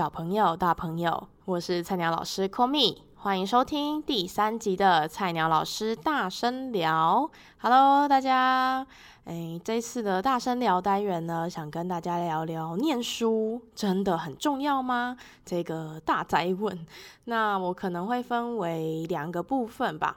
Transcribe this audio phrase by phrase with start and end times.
[0.00, 7.30] 小朋友、大朋友，我是菜鸟老师 Komi，欢迎收听第三集的菜鸟老师大声聊。
[7.58, 8.86] Hello，大家，
[9.26, 15.18] 哎，这次的大声聊单元呢，想跟大家聊聊念书真的很重要吗？
[15.44, 16.86] 这个大哉问。
[17.24, 20.16] 那我可能会分为两个部分吧。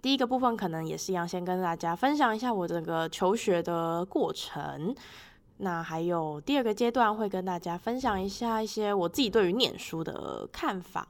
[0.00, 4.94] 第一个部分可能也是一样，先跟大家分享一下我这个求学的过程。
[5.58, 11.06] 那还有第二个阶段会跟大家分享一下一些我自己对于念书的看法。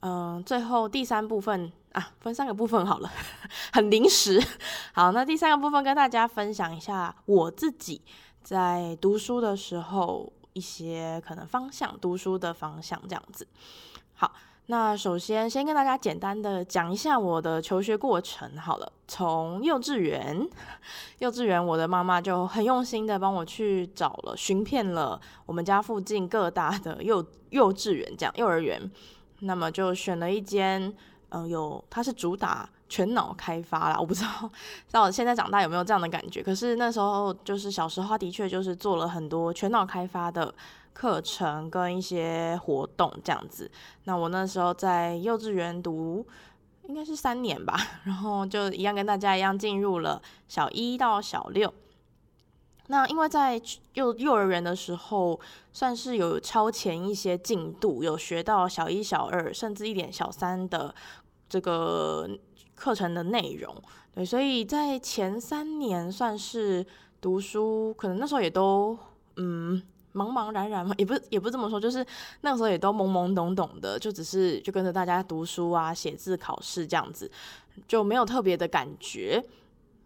[0.00, 3.10] 嗯，最后第三部分啊，分三个部分好了，
[3.72, 4.42] 很临时。
[4.92, 8.02] 好，那第三个部分跟大家分享一下我自己
[8.42, 13.46] 在读书的时候一些可能方向，读书的方向这样子。
[14.14, 14.32] 好。
[14.66, 18.90] 那首先，先跟大家简单的讲一下我的求学过程好了。
[19.08, 20.48] 从幼稚园，
[21.18, 28.90] 幼稚园，我的妈妈就很用心的帮我去找了，寻遍了我们家附近各大的幼幼稚园，这样幼儿园。
[29.40, 30.94] 那么就选了一间，
[31.30, 33.96] 嗯、有它是主打全脑开发啦。
[33.98, 34.50] 我不知道
[34.90, 36.42] 到现在长大有没有这样的感觉。
[36.42, 40.54] 可是那时候就是小时候，的确就是做了很多全脑开发的。
[40.94, 43.68] 课程跟一些活动这样子，
[44.04, 46.24] 那我那时候在幼稚园读
[46.86, 51.72] 应该是三年吧，然后就一样跟大家一样进入了小一到小六。
[52.88, 53.58] 那因为在
[53.94, 55.40] 幼幼儿园的时候，
[55.72, 60.94] 算是有超前一些进度，有学到小一、小二，甚至一点小三的
[61.48, 62.28] 这个
[62.82, 63.74] 课程的内容。
[64.14, 66.84] 对，所以在前三年算是
[67.20, 68.98] 读书，可能那时候也都
[69.36, 69.82] 嗯。
[70.14, 72.04] 茫茫然然嘛，也不也不这么说，就是
[72.42, 77.30] 那时候也都懵懵懂懂的，就只是就跟着大家读书啊、写字、考试这样子，
[77.88, 79.42] 就没有特别的感觉。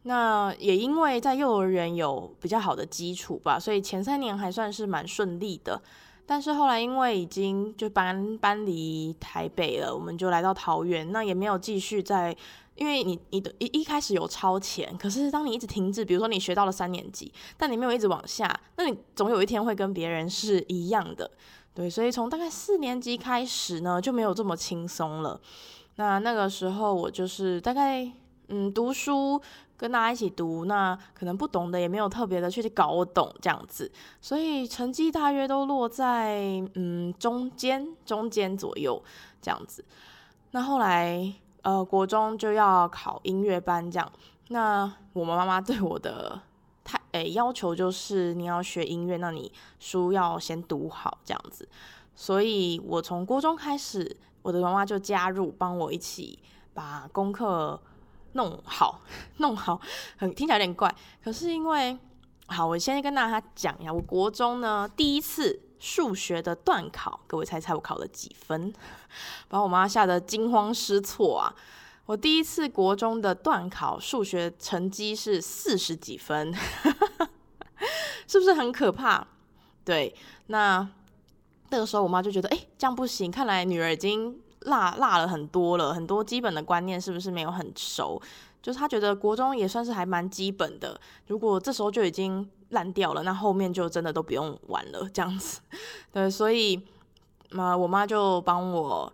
[0.04, 5.82] 那也因为在幼儿园有比较好的基础吧，所以前三年还算是蛮顺利的。
[6.24, 12.36] 但是后来因为已经就搬搬离台北了，我们就来到桃园，那也没有继续在。
[12.76, 21.30] 因为你你的一一开始有超前，可是当你一直停滞，比如说你学到了三年级，但你没有一直往下，那你总有一天会跟别人是一样的，
[21.74, 25.40] 对，所以从大概四年级开始呢，就没有这么轻松了。
[25.96, 28.06] 那那个时候我就是大概
[28.48, 29.40] 嗯读书
[29.78, 39.02] 跟大家一起读，那可能不懂的也没有特别的去搞懂这样子，所以成绩大约都落在嗯中间中间左右
[39.40, 39.82] 这样子。
[40.50, 41.32] 那后来。
[41.66, 44.12] 呃，国中就要考音乐班这样，
[44.50, 46.40] 那我们妈妈对我的
[46.84, 49.50] 太诶、要求就是你要学音乐，那你
[49.80, 51.68] 书要先读好这样子。
[52.14, 56.38] 所以我从国中开始，我的妈妈就加入，帮我一起
[56.72, 57.82] 把功课
[58.34, 59.00] 弄好，
[59.38, 59.80] 弄好，
[60.16, 61.98] 很听起来有点怪，可是因为
[62.46, 65.65] 好，我先跟大家讲一下，我国中呢第一次。
[65.78, 68.72] 数学的段考，各位猜猜我考了几分？
[69.48, 71.54] 把我妈吓得惊慌失措啊！
[72.06, 76.54] 我第一次国中的段考数学成绩是四十几分，
[78.26, 79.26] 是不是很可怕？
[79.84, 80.14] 对，
[80.46, 80.88] 那
[81.70, 88.20] 那个时候我妈就觉得，哎，这样不行，看来女儿已经落落了很多了，很多基本的观念是不是没有很熟？
[88.62, 92.48] 就是她觉得国中也算是还蛮基本的，如果这时候就已经。
[92.70, 95.60] 烂掉了，那后面就真的都不用玩了，这样子。
[96.12, 96.82] 对，所以
[97.50, 99.12] 嘛，我妈就帮我，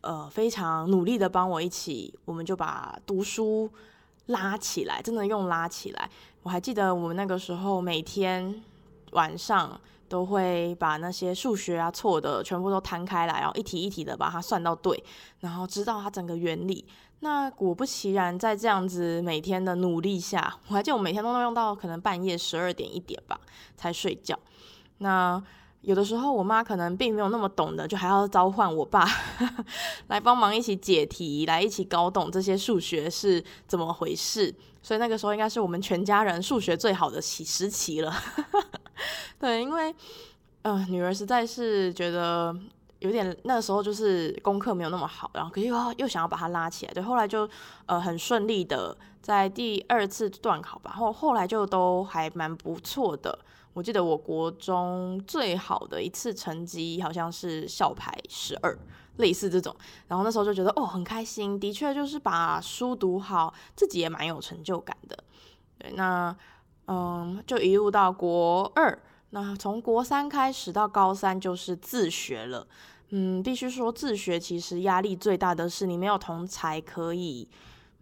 [0.00, 3.70] 呃，非常努力的帮我一起，我们就把读书
[4.26, 6.10] 拉起来，真的用拉起来。
[6.42, 8.62] 我还记得我们那个时候每天
[9.12, 15.04] 晚上都会把那些数学啊错的全部都摊开来，然后一题一题的把它算到对，
[15.40, 16.84] 然后知道它整个原理。
[17.20, 23.40] 那果不其然，在这样子每天的努力下，我还记得我每天都能用到可能半夜十二点一点吧
[23.76, 24.38] 才睡觉。
[24.98, 25.42] 那
[25.80, 29.04] 有的时候我妈可能并没有那么懂的，就还要召唤我爸
[30.06, 34.54] 来帮忙一起解题，来一起搞懂这些数学是怎么回事。
[34.80, 38.14] 所以那个时候应该是我们全家人数学最好的期时期了。
[39.40, 39.94] 对，因为
[40.62, 42.54] 呃，女儿实在是觉得。
[43.00, 47.48] 有点那时候就是功课没有那么好，然后可是又又想要把它拉起来，对，后来就
[47.86, 53.38] 呃很顺利的在第二次段考吧，后后来就都还蛮不错的。
[53.74, 58.76] 我记得我国中最好的一次成绩好像是校排十二，
[59.18, 59.72] 类似这种。
[60.08, 65.16] 然后那时候就觉得哦很开心，的确就是把书读好，自己也蛮有成就感的。
[65.78, 66.34] 对，那
[66.88, 68.98] 嗯就一路到国二。
[69.30, 72.66] 那从国三开始到高三就是自学了，
[73.10, 77.48] 嗯，必须说自学其实压力最大的是你没有同才可以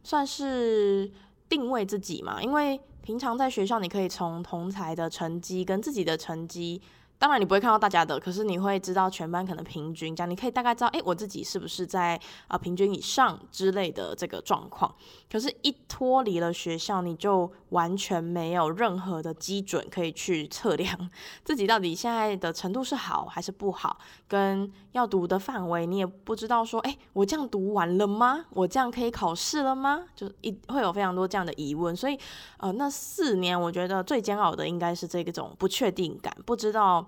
[0.02, 1.11] 算是
[1.49, 6.81] 定位自己嘛，因为平常在学校你可以从同才的成绩跟自己的成绩
[7.19, 14.95] 当然你不会看到大家的，可是你会知道全班可能平均这样，你可以大概知道，哎，我自己是不是在啊、平均以上之类的这个状况。
[15.31, 21.11] 可是，一脱离了学校，你就完全没有任何的基准可以去测量
[21.43, 23.99] 自己到底现在的程度是好还是不好，
[24.29, 28.45] 跟要读的范围，你也不知道说，哎，我这样读完了吗？
[28.51, 30.05] 我这样可以考试了吗？
[30.15, 31.97] 就一会有非常多这样的疑问。
[31.97, 32.19] 所以，
[32.59, 37.05] 呃，那四年我觉得最煎熬的应该是这个种不确定感，不知道。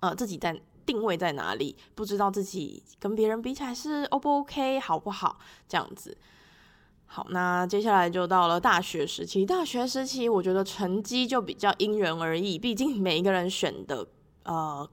[0.00, 5.38] 呃，自己在定位在哪里，不知道自己跟别人比起来是 O 不 OK，好不好？
[5.68, 6.16] 这样子。
[7.06, 9.44] 好，那接下来就到了大学时期。
[9.44, 14.06] 大学时期，我觉得成绩就比较因人而异，毕竟每一个人选的
[14.44, 14.88] 呃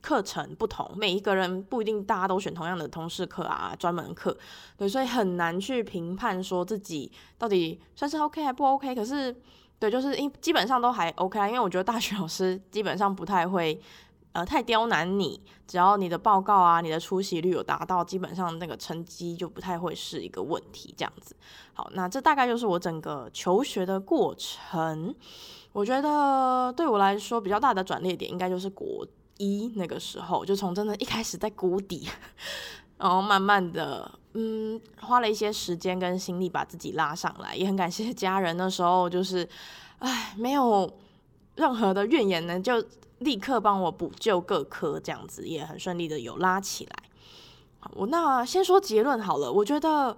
[0.00, 4.36] 课程不同，每一个人不一定大家都选同样的通识课啊、专门课，
[4.76, 8.92] 对，所以很难去评判说自己到底算是 OK 还不 OK。
[8.92, 9.34] 可是，
[9.78, 13.80] 对，就是因基本上都还 OK，因为我觉得大学老师基本上不太会。
[14.34, 20.92] 呃，太刁难你，只要你的报告啊，你的出席率有达到，基本上那个成绩就不太会是一个问题。
[20.98, 21.36] 这样子，
[21.72, 25.14] 好，那这大概就是我整个求学的过程。
[25.72, 29.06] 我觉得对我来说比较大的转捩点，应该就是国
[29.38, 32.08] 一那个时候，就从真的一开始在谷底，
[32.98, 38.56] 然后慢慢的，嗯，花了一些时间跟心力把自己拉上来，也很感谢家人。
[38.56, 39.48] 那时候就是，
[40.00, 40.92] 唉，没有
[41.54, 42.84] 任何的怨言呢，就。
[43.24, 46.96] 立刻帮我补救各科，这样子也很顺利的有拉起来。
[47.80, 49.50] 好，我那先说结论好了。
[49.50, 50.16] 我觉得，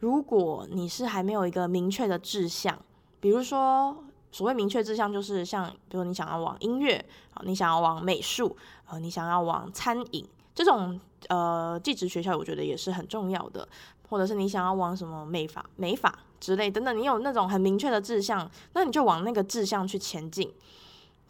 [0.00, 2.78] 如果你是还没有一个明确的志向，
[3.20, 3.96] 比如说
[4.30, 7.02] 所谓明确志向，就是像比如你想要往音乐，
[7.44, 13.66] 你想要往美术，啊，你想要往餐饮这种呃技职学校，我觉得也是很重要的。
[14.08, 20.52] 或者是你想要往什么美法、美法之类等等，你有那种很明确的志向，那你就往那个志向去前进。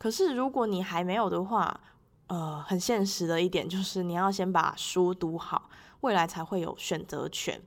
[0.01, 1.79] 可是，如果你还没有的话，
[2.29, 5.69] 呃，很现实的一点就是，你要先把书读好，
[6.01, 7.61] 未来才会有选择权。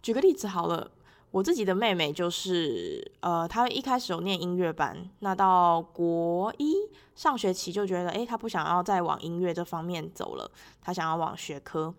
[0.00, 0.92] 举个例子好了，
[1.32, 6.76] 我自己的妹妹就是，呃，她一开始有念音乐班，那到国一
[7.16, 10.48] 上学期就觉得，诶，她不想要再往音乐这方面走了，
[10.80, 11.92] 她想要往学科，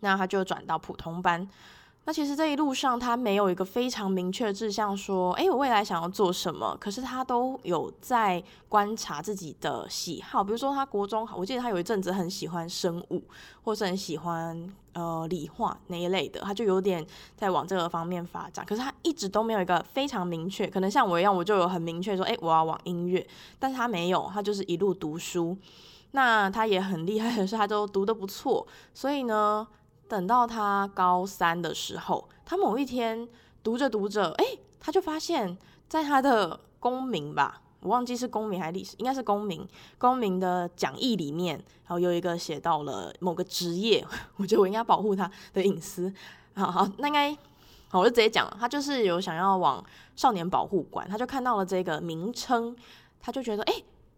[0.00, 1.46] 那她就转到普通班。
[2.08, 6.74] 那其实这一路上，他没有一个非常明确的志向，说，哎，我未来想要做什么？
[6.80, 13.22] 可是他都有在观察自己的喜好，比如说他国中，我记得他有一阵子很喜欢生物，
[13.62, 17.06] 或是很喜欢呃理化那一类的，他就有点
[17.36, 18.64] 在往这个方面发展。
[18.64, 23.28] 可是他一直都没有一个非常明确，可能像我一样，我就有很明确说，哎，我要往音乐，
[23.58, 25.54] 但是他没有，他就是一路读书。
[26.12, 29.68] 那他也很厉害的是，他都读得不错，所以呢。
[30.08, 33.28] 等到他高三的时候，他某一天
[33.62, 34.44] 读着读着，哎，
[34.80, 35.56] 他就发现，
[35.86, 39.68] 在他的公民吧，我忘记是公民还是历史，应该是公民，
[39.98, 44.02] 公民的讲义里面，然后有一个写到了某个职业，
[44.38, 46.12] 我觉得我应该保护他的隐私。
[46.54, 47.36] 好好，那应该，
[47.88, 49.84] 好，我就直接讲了，他就是有想要往
[50.16, 52.74] 少年保护官，他就看到了这个名称，
[53.20, 53.74] 他就觉得哎，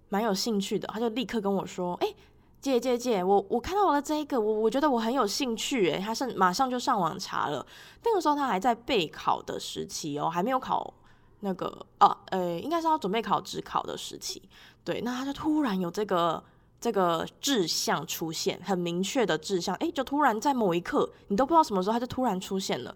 [0.09, 2.15] 蛮有兴趣的，他就立刻跟我说，哎。
[2.61, 7.65] 姐姐姐，我我看到了这一个，我我觉得我很有兴趣诶，他是马上就上网查了。
[8.05, 10.93] 那个时候他还在备考的时期哦，还没有考
[11.41, 14.43] 那个、啊，呃，应该是要准备考指考的时期。
[14.85, 16.43] 对，那他就突然有这个
[16.79, 22.95] 这个志向出现，很明确的志向，诶，就突然在某一刻，你都不知道什么时候，他就突然出现了。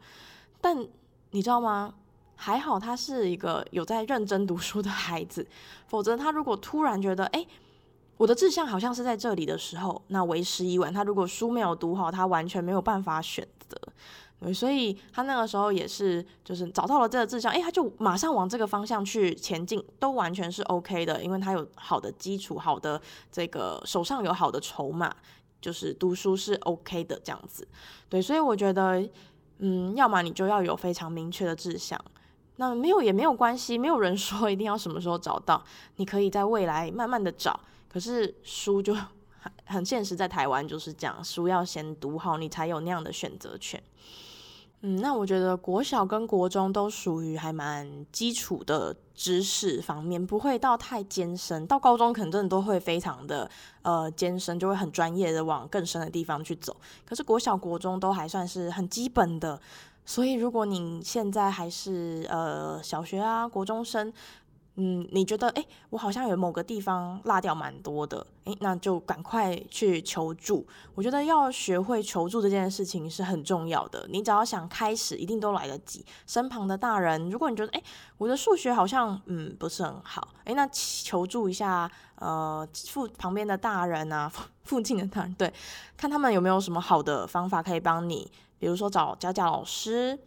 [0.60, 0.86] 但
[1.30, 1.94] 你知道吗？
[2.36, 5.46] 还好他是一个有在认真读书的孩子，
[5.86, 7.48] 否则他如果突然觉得，诶。
[8.16, 10.92] 我的志向好像是在这里的时候，那为时已晚。
[10.92, 13.76] 他如果书没有读好，他完全没有办法选择。
[14.52, 23.00] 所以他那个时候也是，就是找到了这个志向，诶，他就马上往这个方向去前进，都完全是 OK 的，因为他有好的基础，好的
[23.32, 25.14] 这个手上有好的筹码，
[25.62, 27.66] 就是读书是 OK 的这样子。
[28.10, 29.02] 对，所以我觉得，
[29.60, 31.98] 嗯，要么你就要有非常明确的志向，
[32.56, 35.64] 那没有也没有关系，没有人说一定要什么时候找到，
[35.96, 37.58] 你可以在未来慢慢的找。
[37.94, 38.92] 可是书就
[39.38, 43.80] 很很现实，在台湾就是这样，书要先读好，你才有那样的选择权。
[44.80, 51.64] 嗯，那我觉得国小跟国中都属于还蛮基础的知识方面，不会到太艰深。
[51.68, 53.48] 到高中可能真的都会非常的
[53.82, 56.76] 呃艰深，就会很专业的往更深的地方去走。
[57.04, 59.60] 可是国小国中都还算是很基本的，
[60.04, 64.12] 所以如果你现在还是呃小学啊国中生。
[64.76, 70.66] 嗯，你觉得诶，我好像有某个地方落掉蛮多的，诶，那就赶快去求助。
[70.96, 74.04] 我觉得要学会求助这件事情是很重要的。
[74.10, 76.04] 你只要想开始，一定都来得及。
[76.26, 77.84] 身旁的大人，如果你觉得诶，
[78.18, 84.28] 我的数学好像嗯不是很好，诶，那求助一下呃附旁边的大人啊，
[84.64, 85.52] 附近的大人，对，
[85.96, 88.28] 看他们有没有什么好的方法可以帮你，
[88.58, 90.18] 比如说找家教老师，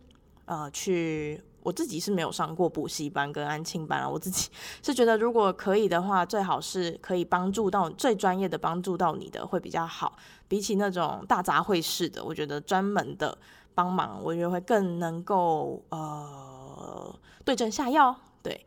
[0.46, 1.44] 呃去。
[1.68, 4.50] 我自己是没有上过补习班跟安亲班啊，我自己
[4.82, 13.38] 是觉得如果可以的话，最好是可以帮助到最专业的帮助到你的会比较好，比起那种大杂烩式的，我觉得专门的
[13.76, 18.16] 帮忙，我觉得会更能够呃对症下药。
[18.42, 18.66] 对，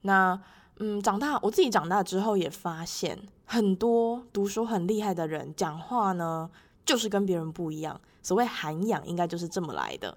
[0.00, 0.40] 那
[0.78, 6.48] 嗯，长大我自己长大之后也发现，很多读书很厉害的人讲话呢，
[6.86, 10.16] 就是跟别人不一样，所谓涵养应该就是这么来的。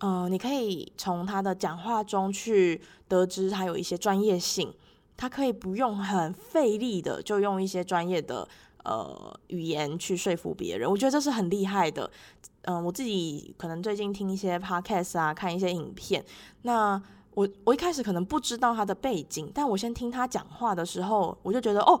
[0.00, 4.72] 嗯、你可以从他的讲话中去得知他有一些专业性，
[5.16, 8.46] 他可以不用很费力的就用一些专业的
[8.82, 12.10] 呃语言去说服别人，我觉得这是很厉害的。
[12.62, 16.24] 嗯、我自己可能最近听一些 podcast 啊，看一些影片，
[16.62, 17.00] 那
[17.34, 22.00] 我我一开始可能不知道他的背景，但我先听他讲话的时候，我就觉得哦，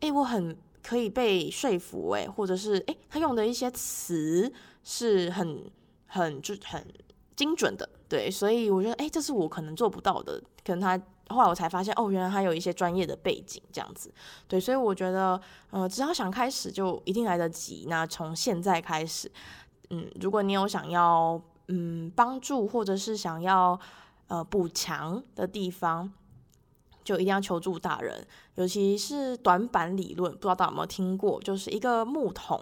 [0.00, 4.52] 诶，我很可以被说服，诶，或者是诶，他用的一些词
[4.84, 5.64] 是很
[6.06, 6.86] 很就很。
[7.34, 10.42] 精准的，对，所以我觉得，哎，这是我可能做不到的。
[10.64, 10.96] 可能他
[11.34, 14.12] 后来我才发现，哦，原来他有一些专业的背景，这样子，
[14.46, 17.86] 对，所以我觉得，呃，只要想开始，就一定来得及。
[17.88, 19.30] 那从现在开始，
[19.90, 23.78] 嗯，如果你有想要，嗯，帮助或者是想要，
[24.28, 26.12] 呃，补强的地方，
[27.02, 32.60] 就一定要求助大人，尤其是短板理论，不知道大家有没有听过，就是一个木桶。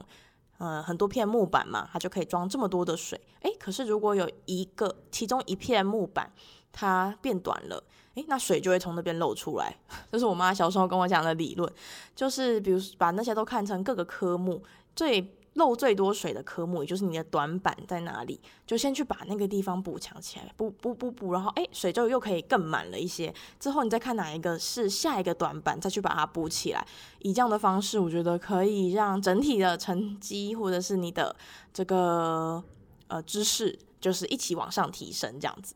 [0.60, 3.20] 嗯，很多片木板嘛，它就可以装这么多的水。
[3.40, 6.30] 诶，可是如果有一个其中一片木板
[6.70, 7.82] 它变短了，
[8.14, 9.76] 诶，那水就会从那边漏出来。
[10.12, 11.72] 这是我妈小时候跟我讲的理论，
[12.14, 14.62] 就是比如把那些都看成各个科目
[14.94, 15.34] 最。
[15.54, 23.34] 漏最多水的科目，也就是你的短板在哪里，就先去把那个地方补强起来，补补补补，然后诶，水就又可以更满了一些。
[23.58, 26.86] 之后你再看哪一个是下一个短板，再去把它补起来。
[27.18, 31.34] 以这样的方式，我觉得可以让整体的成绩或者是你的
[31.74, 32.62] 这个
[33.08, 35.74] 呃知识，就是一起往上提升这样子。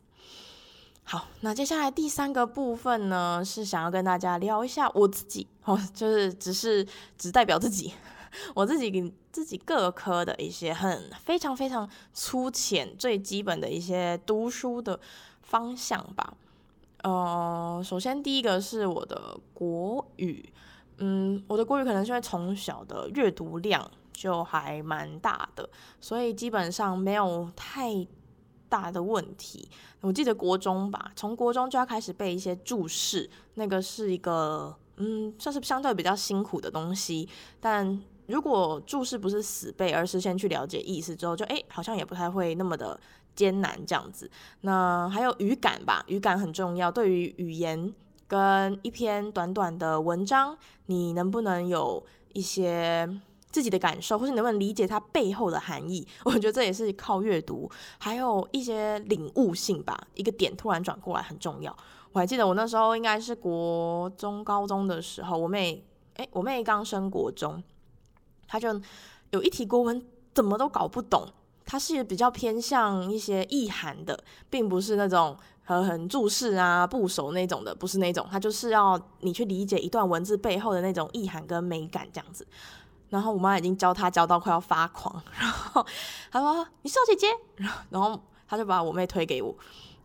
[1.03, 7.93] 好，那接下来第三个部分呢，是想要跟大家聊一下我自己哦，就是只是只代表自己。
[8.53, 14.99] 我自己给自己各科的一些很非常非常粗浅、最基本的一些读书的
[15.41, 16.35] 方向吧。
[17.03, 20.51] 呃，首先第一个是我的国语，
[20.97, 25.69] 嗯，我的国语可能是因为从小的阅读量就还蛮大的，
[26.01, 28.07] 所以基本上没有太
[28.67, 29.69] 大的问题。
[30.01, 38.01] 我记得国中吧，从国中就要开始背一些注释，那个是一个嗯，算是相对比较辛苦的东西，但。
[38.27, 42.99] 如果注释不是死背，而是先去了解意思之后，就诶，好像也不太会那么的
[43.35, 44.29] 艰难这样子。
[44.61, 46.91] 那还有语感吧，语感很重要。
[46.91, 47.93] 对于语言
[48.27, 52.03] 跟一篇短短的文章，你能不能有
[52.33, 53.07] 一些
[53.51, 56.07] 自己的感受，或是能不能理解它背后的含义？
[56.25, 60.07] 我觉得这也是靠阅读，还有一些领悟性吧。
[60.15, 61.75] 一个点突然转过来很重要。
[62.11, 67.61] 我还记得我那时候应该是国中、高中的时候，我妹，诶，我妹刚升国中。
[68.47, 68.81] 他就
[69.31, 71.27] 有一题国文怎么都搞不懂，
[71.65, 74.17] 他是比较偏向一些意涵的，
[74.49, 82.45] 并不是那种很很注释啊部首那种的，不是那种，他就是要你去理解一段文字背后的那种意涵跟美感这样子。
[83.09, 85.85] 然后我妈已经教他教到快要发狂，然后
[86.31, 87.27] 他说：“你是我姐姐。”
[87.89, 89.55] 然后他就把我妹推给我。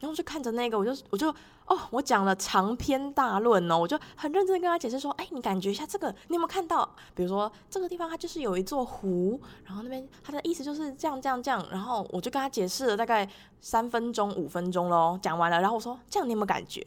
[0.00, 1.28] 然后就看着那个，我就我就
[1.66, 6.88] 哦，我讲了长篇大论哦，我就很认真的跟他解释说，哎，你感觉一下这个，你有没有看到？
[7.14, 13.28] 比如说这个地方它就是有一座湖，然后那边它的意思就是这样这样这样，然后我就跟他解释了大概
[13.60, 16.82] 三分钟五分钟咯，讲完了，然后我说这样你有没有感觉？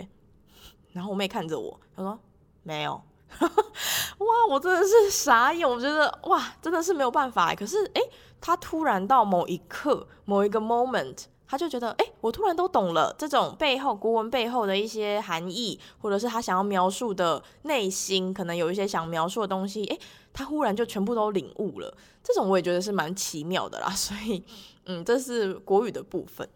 [0.91, 2.19] 然后我妹看着我，她说
[2.63, 2.93] 没有，
[3.39, 7.53] 哇，我真的是傻眼，我觉得哇，真的是没有办法。
[7.53, 8.01] 可是哎，
[8.41, 11.25] 他突然到某一刻某一个 moment。
[11.53, 19.99] 他就觉得，哎，我突然都懂了这种背后国文背后的一些含义，或者是他想要描述的内心，可能有一些想描述的东西，哎，
[20.33, 21.95] 他忽然就全部都领悟了。
[22.23, 23.89] 这种我也觉得是蛮奇妙的啦。
[23.93, 24.43] 所以，
[24.87, 26.49] 嗯，这是国语的部分。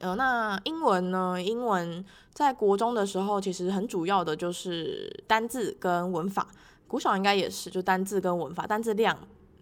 [0.00, 1.40] 呃，那英文呢？
[1.42, 6.46] 英文在国中的时候，其实很主要的就是单字跟文法。
[6.86, 9.16] 国小应该也是，就单字跟文法，单字量。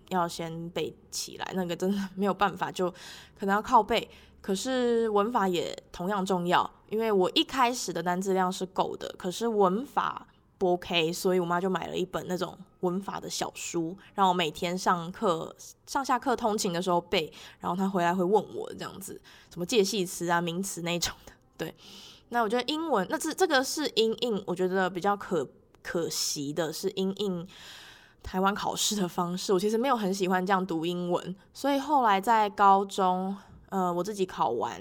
[0.09, 2.91] 要先背起来，那个真的 没有办法，就
[3.39, 4.09] 可能要靠背。
[4.41, 15.55] 可是文法也同样重要，因为我一开始的单字量是够的，可是文法不 OK，所以我妈就买了一本那种文法的小书，让我每天上课、
[15.87, 19.21] 上下课通勤的时候背，然后她回来会问我这样子，
[19.53, 21.33] 什么介系词啊、名词那种的。
[21.57, 21.75] 对，
[22.29, 25.47] 那我觉得英文，那这这个是英印，我觉得比较可
[25.83, 27.47] 可惜的是因应
[28.23, 33.37] 台湾考试的方式， 我其实没有很喜欢这样读英文，所以后来在高中。
[33.71, 34.81] 呃，我自己考完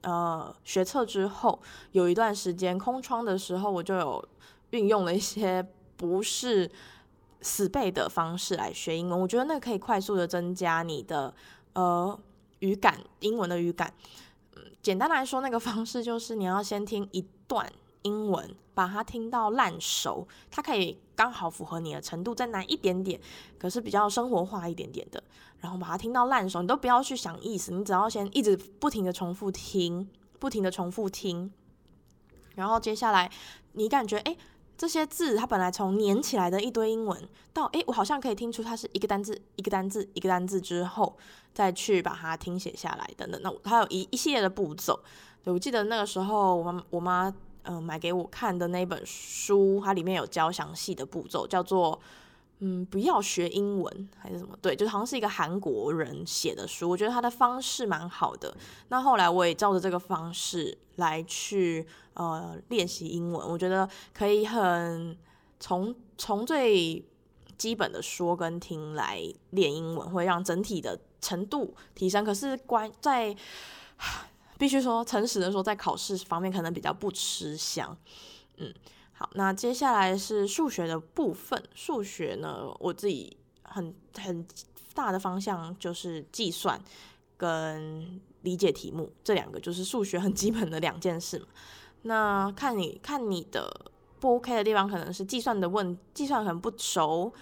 [0.00, 1.60] 呃学测之后，
[1.92, 4.26] 有一段时间空窗的时候，我就有
[4.70, 5.62] 运用了一些
[5.98, 6.70] 不是
[7.42, 9.20] 死背的方式来学英文。
[9.20, 11.34] 我觉得那可以快速的增加你的
[11.74, 12.18] 呃
[12.60, 13.92] 语感，英文的语感。
[14.80, 17.70] 简单来说，那个方式就是你要先听一段
[18.06, 23.20] 英文，把它听到烂熟，它可以刚好符合你的程度，再难一点点，
[23.58, 25.20] 可是比较生活化一点点的。
[25.58, 30.08] 然后把它听到烂熟，你都不要去想意思，你只要先一直不停的重复听，
[30.38, 31.50] 不停的重复听。
[32.54, 33.30] 然后接下来
[33.72, 34.36] 你感觉，诶，
[34.76, 41.16] 这些字它本来从连起来的一堆英文，到诶，我好像可以听出它是一个单字一个单字一个单字之后，
[41.54, 43.40] 再去把它听写下来等等。
[43.42, 45.00] 那它有一一系列的步骤。
[45.42, 47.34] 对，我记得那个时候我妈我妈
[47.66, 52.00] 嗯、买给我看的那本书，它里面有教详细的步骤，叫做。
[52.60, 54.56] 嗯，不要学英文还是什么？
[54.62, 58.56] 对，就好像是一个韩国人写的书，我觉得他的方式蛮好的。
[58.88, 65.14] 那后来我也照着这个方式来去呃练习英文，我觉得可以很
[65.60, 67.04] 从从最
[67.58, 69.20] 基本的说跟听来
[69.50, 72.24] 练英文，会让整体的程度提升。
[72.24, 73.36] 可是关在
[74.58, 77.96] 必须说诚实的说，在考试方面可能比较不吃香，
[78.56, 78.72] 嗯。
[79.18, 81.62] 好，那接下来是数学的部分。
[81.74, 84.46] 数学呢，我自己很很
[84.92, 86.78] 大的方向就是计算
[87.38, 91.46] 跟理解题目，这两个就是数学很基本的两件事嘛。
[92.02, 97.32] 那看你看你的不 OK 的地方，可能是计算的问，计算很不熟，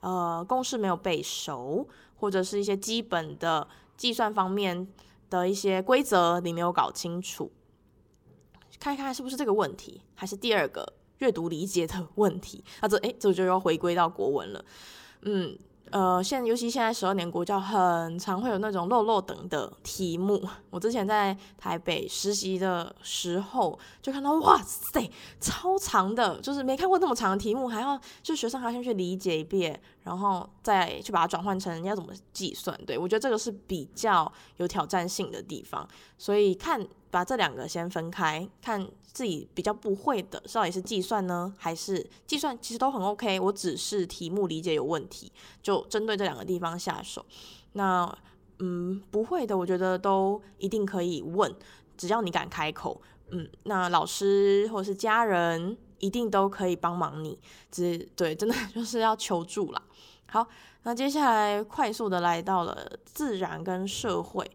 [0.00, 3.66] 呃，公式没有背熟，或者是一些基本的
[3.96, 4.86] 计算方面
[5.32, 7.50] 的一些规则你没有搞清楚，
[8.78, 10.92] 看一看是不是这个问题，还是第二个。
[11.18, 14.64] 阅读理解的问题，那这诶，这就要回归到国文了，
[15.22, 15.56] 嗯。
[15.92, 20.42] 呃，现尤其现在十二年国教很常会有那种漏漏等的题目。
[20.70, 32.74] 我之前在台北实习的时候，就看到哇塞，超长的，就是没看过那么长的题目，还要就学生还要先去理解一遍，然后再去把它转换成人家怎么计算。
[32.86, 45.30] 对，我觉得这个是比较有挑战性的地方，所以看把这两个先分开，看自己比较不会的到底是计算呢，还是计算其实都很 OK，我只是题目理解有问题，
[45.62, 45.86] 就。
[45.88, 47.24] 针对这两个地方下手，
[47.74, 48.10] 那
[48.60, 51.54] 嗯，不会的，我觉得都一定可以问，
[51.98, 57.38] 只要你敢开口，嗯，那老师或者是家人一定都可以帮忙你，
[57.70, 59.82] 只对，真的就是要求助啦。
[60.30, 60.46] 好，
[60.84, 64.50] 那接下来快速的来到了自然跟社会，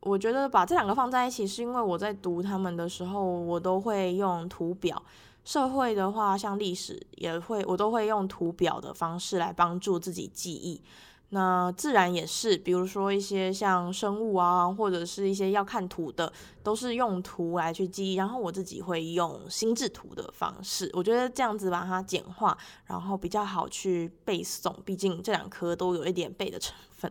[0.00, 5.02] 我觉得把这两个放在一起，是因为我在读他们的时候，我都会用图表。
[5.44, 10.82] 社会的话，像历史也会，我都会用图表的方式来帮助自己记忆。
[11.30, 16.32] 那自然也是，比如说一些像生物啊，或者是一些要看图的，
[16.62, 18.14] 都是用图来去记忆。
[18.14, 22.56] 然后我自己会用心智图的方式，我觉得这样子把它简化，
[22.86, 24.72] 然后比较好去背诵。
[24.84, 27.10] 毕竟这两科都有一点背的成分。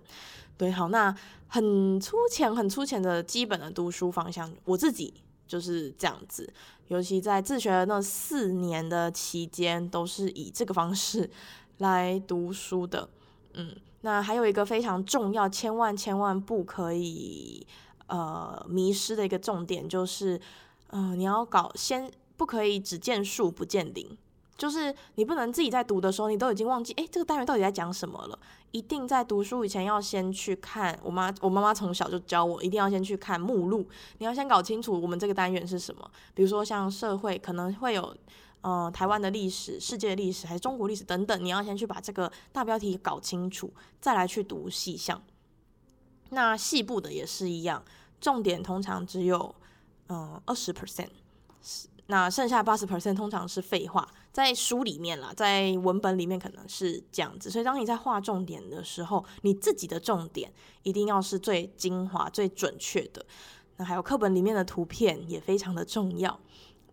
[0.57, 1.13] 对，好，那
[1.47, 5.13] 很粗浅、很粗浅的基本的读书方向，我自己
[5.47, 6.51] 就是这样子。
[6.87, 11.29] 尤其在自学的那四年的期间，都是以这个方式
[11.79, 13.09] 来读书的。
[13.53, 17.65] 嗯，那还有一个非常重要，千万千万不可以
[18.07, 20.39] 呃迷失的一个重点，就是
[20.89, 24.17] 嗯、你要搞先不可以只见树不见林。
[24.57, 28.39] 就是你不能自己在读的时候，你都已经忘记，诶，这个单元到底在讲什么了？
[28.71, 30.97] 一定在读书以前要先去看。
[31.03, 33.87] 我妈，我妈妈从小就教我，一定要先去看目录。
[34.17, 36.09] 你要先搞清楚我们这个单元是什么。
[36.33, 38.15] 比如说像社会，可能会有，
[38.61, 41.43] 呃，台湾的历史、世界历史，还是中国历史等等。
[41.43, 45.21] 你要先去把这个大标题搞清楚，再来去读细项。
[46.29, 47.83] 那细部的也是一样，
[48.19, 49.53] 重点通常只有，
[50.07, 51.09] 嗯，二十 percent。
[52.07, 60.51] 那剩下八十 percent 通常是废话，在书里面啦，在文本里面可能是这样子，所以当你在画重点的时候，你自己的重点
[60.83, 63.25] 一定要是最精华、最准确的。
[63.77, 66.37] 那还有课本里面的图片也非常的重要。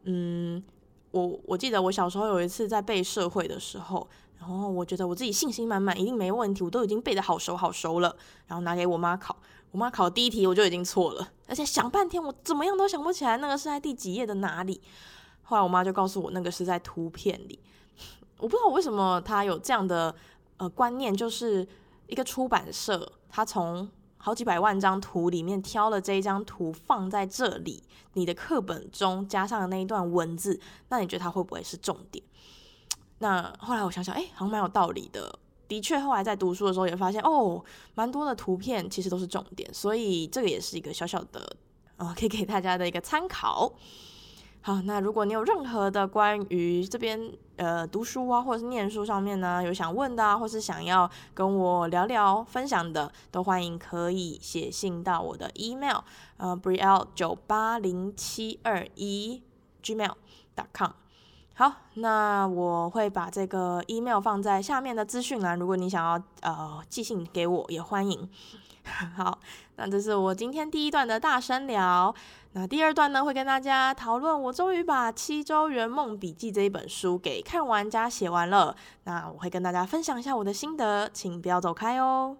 [0.05, 0.63] 嗯，
[1.11, 8.15] 我我记得我小时候有一次在背社会的时候，然后我觉得我自己信心满满，一定没问题，我都已经背得好熟好熟了。
[8.47, 9.37] 然后拿给我妈考，
[9.73, 14.81] 我妈考第一题我就已经错了，而且想半天我怎么样都想不起来那个是在第几页的哪里。
[15.43, 17.59] 后来我妈就告诉我那个是在图片里，
[18.39, 20.15] 我不知道为什么她有这样的
[20.57, 21.67] 呃观念，就是
[22.07, 27.83] 一个出版社，他从好几百万张图里面挑了这一张图放在这里，
[28.15, 32.25] 你的课本中加上的那一段文字，那你觉得它会不会是重点？
[33.19, 35.39] 那后来我想想，哎，好像蛮有道理的。
[35.69, 41.57] 的确，后来在读书的时候也发现，哦，蛮多的图片其实都是重点，所以这个也是一个小小的，
[41.97, 43.73] 呃，可以给大家的一个参考。
[44.65, 55.99] 好，那如果你有任何的关于这边呃读书啊，或者是念书上面呢，有想问的啊，或是想要跟我聊聊分享的，都欢迎可以写信到我的 email，
[56.37, 59.43] 呃，brielle 九八零七二一
[59.83, 60.91] gmail.com。
[61.55, 68.31] 好，那我会把这个 email 放在下面的资讯栏，如果你想要呃寄信给我，也欢迎。
[69.17, 69.39] 好，
[69.77, 72.15] 那这是我今天第一段的大声聊。
[72.55, 78.77] 那第二段呢，会跟大家讨论，我终于把《七周圆梦笔记》这一本书给看完加写完了。
[79.05, 82.37] 那我会跟大家分享一下我的心得，请不要走开哦。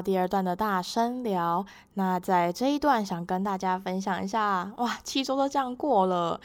[0.00, 1.64] 第二段的大声聊。
[1.94, 6.40] 那在这一段，想跟大家分享一下，哇，七周都这样过了。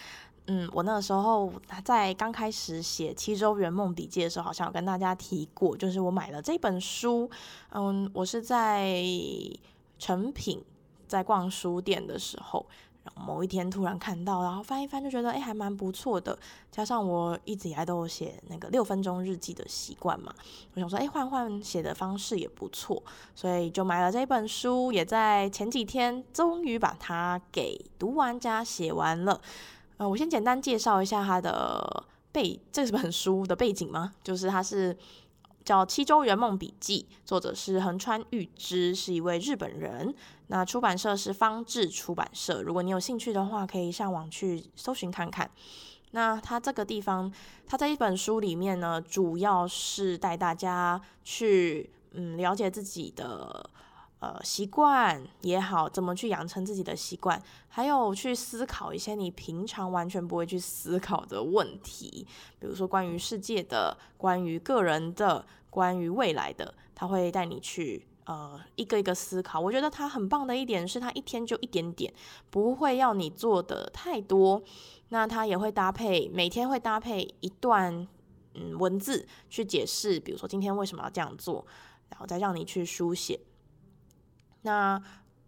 [0.48, 1.52] 嗯，我那个时候
[1.84, 7.30] 在刚开始写《七周圆梦笔记》的时候，好像有跟大家提过，就是我买了这本书。
[7.72, 8.94] 嗯，我是在
[9.98, 10.64] 成品
[11.08, 12.66] 在逛书店的时候。
[13.14, 16.38] 某一天突然看到，然后翻一翻就觉得，哎，还蛮不错的。
[16.72, 20.34] 加上我一直以来都有写那个六分钟日记的习惯嘛，
[20.74, 23.02] 我想说，哎，换换写的方式也不错，
[23.36, 29.40] 所以就买了这本书，也在前几天终于把它给读完加写完了。
[29.98, 34.14] 呃，我先简单介绍一下它的背，这本书的背景吗？
[34.24, 34.98] 就是它是。
[35.66, 40.14] 叫《七周圆梦笔记》，作者是横川裕之，是一位日本人。
[40.48, 42.62] 那出版社是方志出版社。
[42.62, 45.50] 如果你有兴趣的话，可以上网去搜寻看看。
[46.12, 47.34] 那他这个地方，
[47.66, 53.68] 他在一本书里面呢，主要是带大家去嗯了解自己的。
[54.20, 62.26] 呃，习惯也好，怎么去养成自己的习惯，还有去思考一些你平常完全不会去思考的问题，
[62.58, 69.60] 比如说关于世界的、关于个人的、关于未来的，他会带你去呃一个一个思考。
[69.60, 72.12] 我觉得他很棒的一点是，他一天就一点点，
[72.50, 74.64] 不会要你做的太多。
[75.10, 78.08] 那他也会搭配，每天会搭配一段
[78.56, 81.64] 嗯文字去解释，比如说今天为什么要这样做，
[82.10, 83.40] 然后再让你去书写。
[84.66, 85.00] 那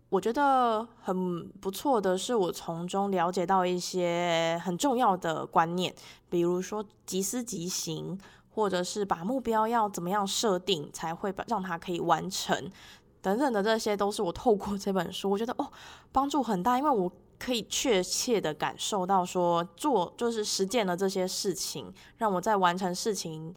[0.10, 5.93] 我觉得很不错的是，我从中了解到一些很重要的观念，
[6.30, 8.15] 比如说即思即行，
[8.51, 12.71] 或者是把目标要怎么样设定才会把让它可以完成，
[13.19, 15.67] 等等的这些都是我透过这本书，我觉得哦
[16.12, 23.53] 帮助很大，因为我可以确切的感受到说做就是实践了这些事情，让我在完成事情。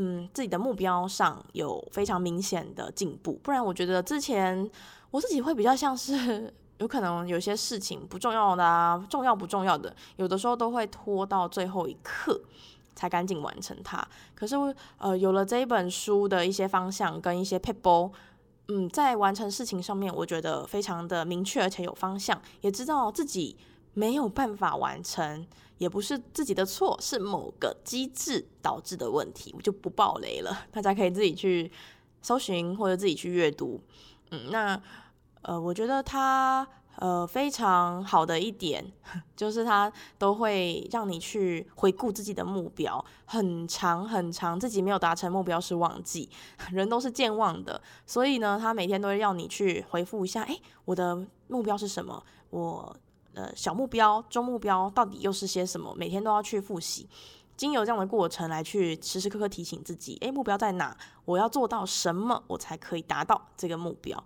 [0.00, 4.70] 嗯，自己的目标上有非常明显的进步，不然我觉得之前
[5.10, 12.40] 我自己会比较像是有可能有些事情不重要的啊，重要不重要的，有的时候都会拖到最后一刻
[12.94, 14.06] 才赶紧完成它。
[14.36, 14.54] 可是
[14.98, 18.12] 呃，有了这一本书的一些方向跟一些撇步，
[18.68, 23.56] 嗯，在完成事情上面，我觉得非常的明确，而且有方向，也知道自己
[23.94, 25.46] 没有办法完成。
[25.78, 31.70] 也不是自己的错，是某个机制导致的问题，我就不爆雷了，大家可以自己去
[32.20, 33.80] 搜寻或者自己去阅读。
[34.32, 34.82] 嗯，那
[35.42, 38.84] 呃，我觉得它呃非常好的一点，
[39.36, 46.28] 就是它都会让你去回顾自己的目标，很长很长，自己没有达成目标是忘记，
[46.72, 52.20] 人都是健忘的，所以呢，他每天都会让你去回复一下，诶，我的目标是什么？
[52.50, 52.96] 我。
[53.34, 55.94] 呃，小目标、中目标到底又是些什么？
[55.96, 57.08] 每天都要去复习，
[57.56, 60.96] 经由这样的过程来去时时刻刻提醒自己，诶，目标在哪？
[61.24, 64.22] 我要做到什么，我才可以达到这个目标？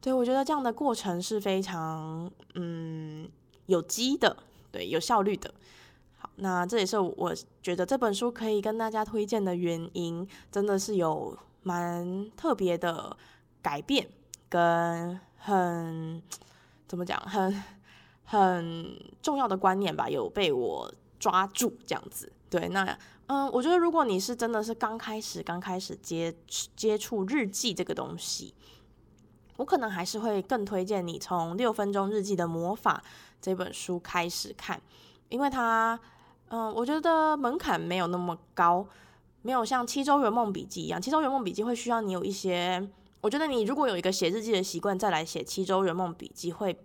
[0.00, 3.28] 对，我觉得这样的过程是非常嗯
[3.66, 4.36] 有机的，
[4.70, 5.52] 对，有效率的。
[6.18, 13.16] 好，那这也是我觉得这本书可以跟大家推荐的原因，真的是有蛮特别的
[13.60, 14.08] 改变，
[14.48, 16.22] 跟很
[16.86, 17.62] 怎么讲，很
[18.24, 22.32] 很重要的观念吧，有被我抓住这样子。
[22.48, 26.34] 对，那嗯，我觉得如果你是真的是刚开始刚开始接
[26.76, 28.54] 接触日记这个东西，
[29.56, 33.02] 我可能还是会更推荐你从《六分钟日记的魔法》
[33.40, 34.80] 这本书开始看，
[35.28, 35.98] 因为它
[36.48, 38.86] 嗯，我觉得门槛没有那么高。
[39.44, 42.88] 没有像七周圆梦笔记一样，七周圆梦笔记会需要你有一些，
[43.22, 46.78] 我觉得你如果有一个写日记的习惯，再来写七周圆梦笔记会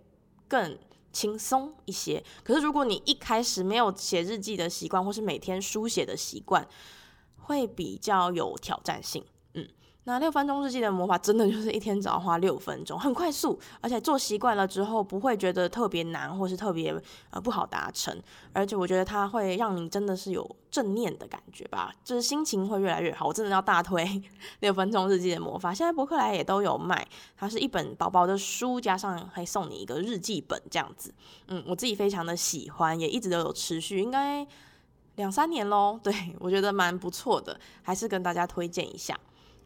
[0.48, 0.76] 更
[1.12, 2.22] 轻松一些。
[2.42, 6.68] 可是如果你一开始没有写日记的习惯，或是每天书写的习惯，
[7.36, 9.24] 会比较有挑战性。
[10.08, 18.18] 那六分钟日记的魔法真的就是一天只要花六分钟，很快速，而且做习惯了之后不会觉得特别难，或是特别呃不好达成。
[18.54, 23.26] 而且我觉得它会让你真的是有正念的感觉吧，就是心情会越来越好。
[23.26, 24.22] 我真的要大推
[24.60, 31.12] 六分钟日记的魔法，现在博客来也都有卖，它是一本薄薄的书，加上还送你一个日记本这样子。
[31.48, 34.46] 嗯，我自己非常的喜欢，也一直都有持续，应该
[35.16, 36.00] 两三年喽。
[36.02, 39.14] 对，我觉得蛮不错的，还是跟大家推荐一下。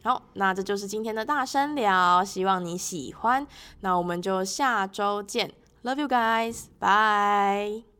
[0.03, 3.47] 好，那这就是今天的大声聊，希望你喜欢。
[3.79, 7.92] 那我们就下周见，Love you guys，bye。